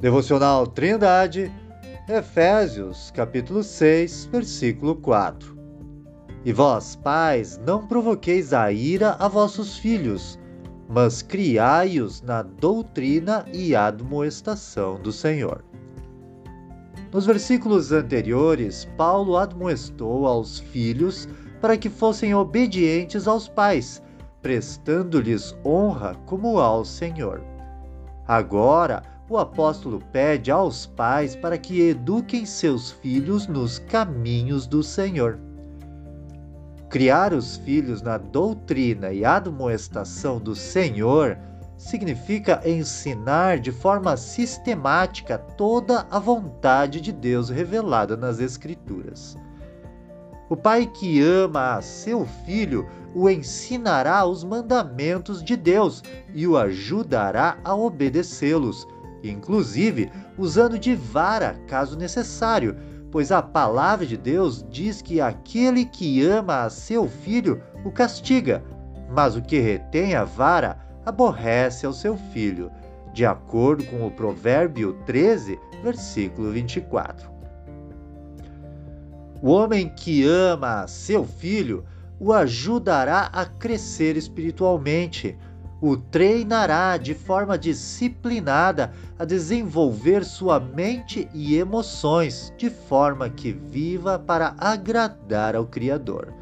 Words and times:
Devocional 0.00 0.64
Trindade, 0.64 1.52
Efésios, 2.08 3.10
capítulo 3.10 3.64
6, 3.64 4.26
versículo 4.26 4.94
4. 4.94 5.58
E 6.44 6.52
vós, 6.52 6.94
pais, 6.94 7.60
não 7.66 7.84
provoqueis 7.84 8.52
a 8.52 8.70
ira 8.70 9.16
a 9.18 9.26
vossos 9.26 9.76
filhos, 9.76 10.38
mas 10.88 11.20
criai-os 11.20 12.22
na 12.22 12.42
doutrina 12.42 13.44
e 13.52 13.74
admoestação 13.74 15.00
do 15.00 15.10
Senhor. 15.10 15.64
Nos 17.12 17.26
versículos 17.26 17.90
anteriores, 17.90 18.84
Paulo 18.96 19.36
admoestou 19.36 20.28
aos 20.28 20.60
filhos 20.60 21.28
para 21.60 21.76
que 21.76 21.90
fossem 21.90 22.32
obedientes 22.36 23.26
aos 23.26 23.48
pais, 23.48 24.00
prestando-lhes 24.40 25.56
honra 25.64 26.14
como 26.24 26.60
ao 26.60 26.84
Senhor. 26.84 27.42
Agora, 28.28 29.17
o 29.28 29.36
apóstolo 29.36 30.00
pede 30.12 30.50
aos 30.50 30.86
pais 30.86 31.36
para 31.36 31.58
que 31.58 31.80
eduquem 31.80 32.46
seus 32.46 32.90
filhos 32.90 33.46
nos 33.46 33.78
caminhos 33.78 34.66
do 34.66 34.82
Senhor. 34.82 35.38
Criar 36.88 37.34
os 37.34 37.58
filhos 37.58 38.00
na 38.00 38.16
doutrina 38.16 39.12
e 39.12 39.24
admoestação 39.24 40.38
do 40.38 40.54
Senhor 40.54 41.38
significa 41.76 42.62
ensinar 42.64 43.58
de 43.58 43.70
forma 43.70 44.16
sistemática 44.16 45.36
toda 45.36 46.06
a 46.10 46.18
vontade 46.18 47.00
de 47.00 47.12
Deus 47.12 47.50
revelada 47.50 48.16
nas 48.16 48.40
Escrituras. 48.40 49.36
O 50.48 50.56
pai 50.56 50.86
que 50.86 51.22
ama 51.22 51.76
a 51.76 51.82
seu 51.82 52.26
filho 52.46 52.88
o 53.14 53.28
ensinará 53.28 54.24
os 54.24 54.42
mandamentos 54.42 55.42
de 55.42 55.56
Deus 55.56 56.02
e 56.32 56.46
o 56.46 56.56
ajudará 56.56 57.58
a 57.62 57.74
obedecê-los, 57.74 58.88
inclusive 59.22 60.10
usando 60.36 60.78
de 60.78 60.94
vara 60.94 61.58
caso 61.66 61.96
necessário, 61.96 62.76
pois 63.10 63.32
a 63.32 63.42
palavra 63.42 64.06
de 64.06 64.16
Deus 64.16 64.64
diz 64.70 65.00
que 65.00 65.20
aquele 65.20 65.84
que 65.84 66.24
ama 66.24 66.64
a 66.64 66.70
seu 66.70 67.08
filho 67.08 67.62
o 67.84 67.90
castiga, 67.90 68.62
mas 69.10 69.36
o 69.36 69.42
que 69.42 69.58
retém 69.58 70.14
a 70.14 70.24
vara 70.24 70.78
aborrece 71.04 71.86
ao 71.86 71.92
seu 71.92 72.16
filho, 72.16 72.70
de 73.14 73.24
acordo 73.24 73.84
com 73.84 74.06
o 74.06 74.10
Provérbio 74.10 74.92
13, 75.06 75.58
versículo 75.82 76.50
24. 76.52 77.30
O 79.40 79.50
homem 79.50 79.88
que 79.88 80.26
ama 80.26 80.86
seu 80.86 81.24
filho 81.24 81.84
o 82.20 82.32
ajudará 82.32 83.30
a 83.32 83.46
crescer 83.46 84.16
espiritualmente, 84.16 85.38
o 85.80 85.96
treinará 85.96 86.96
de 86.96 87.14
forma 87.14 87.56
disciplinada 87.56 88.92
a 89.18 89.24
desenvolver 89.24 90.24
sua 90.24 90.58
mente 90.58 91.28
e 91.32 91.56
emoções 91.56 92.52
de 92.56 92.68
forma 92.68 93.28
que 93.30 93.52
viva 93.52 94.18
para 94.18 94.54
agradar 94.58 95.54
ao 95.54 95.66
Criador. 95.66 96.34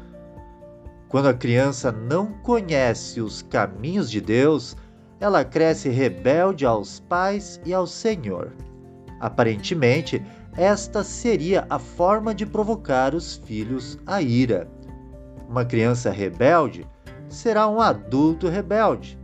Quando 1.07 1.29
a 1.29 1.33
criança 1.33 1.91
não 1.91 2.33
conhece 2.41 3.21
os 3.21 3.41
caminhos 3.41 4.09
de 4.09 4.19
Deus, 4.19 4.75
ela 5.19 5.45
cresce 5.45 5.89
rebelde 5.89 6.65
aos 6.65 6.99
pais 6.99 7.61
e 7.65 7.73
ao 7.73 7.87
Senhor. 7.87 8.51
Aparentemente, 9.19 10.23
esta 10.55 11.03
seria 11.03 11.65
a 11.69 11.79
forma 11.79 12.33
de 12.33 12.45
provocar 12.45 13.13
os 13.13 13.35
filhos 13.35 13.97
à 14.05 14.21
ira. 14.21 14.67
Uma 15.47 15.63
criança 15.63 16.11
rebelde 16.11 16.85
será 17.29 17.67
um 17.67 17.79
adulto 17.79 18.47
rebelde. 18.47 19.17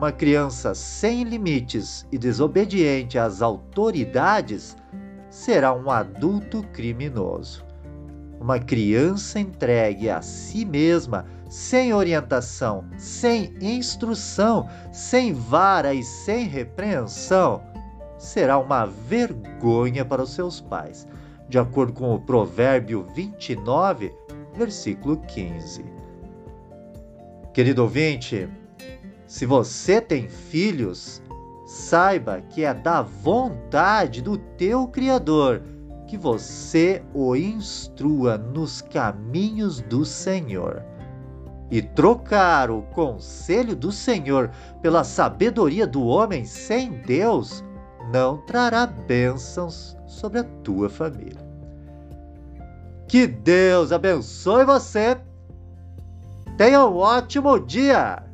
Uma 0.00 0.12
criança 0.12 0.74
sem 0.74 1.24
limites 1.24 2.06
e 2.10 2.16
desobediente 2.16 3.18
às 3.18 3.42
autoridades 3.42 4.74
será 5.28 5.74
um 5.74 5.90
adulto 5.90 6.62
criminoso. 6.72 7.62
Uma 8.40 8.58
criança 8.58 9.38
entregue 9.38 10.08
a 10.08 10.22
si 10.22 10.64
mesma, 10.64 11.26
sem 11.50 11.92
orientação, 11.92 12.82
sem 12.96 13.54
instrução, 13.60 14.70
sem 14.90 15.34
vara 15.34 15.92
e 15.92 16.02
sem 16.02 16.48
repreensão, 16.48 17.62
será 18.16 18.56
uma 18.56 18.86
vergonha 18.86 20.02
para 20.02 20.22
os 20.22 20.30
seus 20.30 20.62
pais, 20.62 21.06
de 21.46 21.58
acordo 21.58 21.92
com 21.92 22.14
o 22.14 22.20
Provérbio 22.20 23.06
29, 23.14 24.14
versículo 24.54 25.18
15. 25.26 25.84
Querido 27.52 27.82
ouvinte, 27.82 28.48
se 29.30 29.46
você 29.46 30.00
tem 30.00 30.28
filhos, 30.28 31.22
saiba 31.64 32.40
que 32.40 32.64
é 32.64 32.74
da 32.74 33.00
vontade 33.00 34.20
do 34.20 34.36
teu 34.36 34.88
Criador 34.88 35.62
que 36.08 36.18
você 36.18 37.00
o 37.14 37.36
instrua 37.36 38.36
nos 38.36 38.82
caminhos 38.82 39.80
do 39.82 40.04
Senhor. 40.04 40.82
E 41.70 41.80
trocar 41.80 42.72
o 42.72 42.82
conselho 42.82 43.76
do 43.76 43.92
Senhor 43.92 44.50
pela 44.82 45.04
sabedoria 45.04 45.86
do 45.86 46.04
homem 46.04 46.44
sem 46.44 47.00
Deus 47.02 47.64
não 48.12 48.38
trará 48.38 48.84
bênçãos 48.84 49.96
sobre 50.08 50.40
a 50.40 50.44
tua 50.64 50.90
família. 50.90 51.38
Que 53.06 53.28
Deus 53.28 53.92
abençoe 53.92 54.64
você. 54.64 55.16
Tenha 56.56 56.84
um 56.84 56.96
ótimo 56.96 57.60
dia! 57.60 58.28